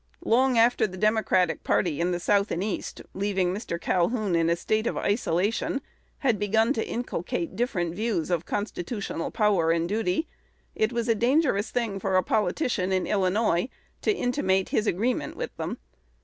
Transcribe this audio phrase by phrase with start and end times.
[0.25, 3.79] Long after the Democratic party in the South and East, leaving Mr.
[3.79, 5.79] Calhoun in a state of isolation,
[6.17, 10.27] had begun to inculcate different views of constitutional power and duty,
[10.73, 13.69] it was a dangerous thing for a politician in Illinois
[14.01, 15.77] to intimate his agreement with them.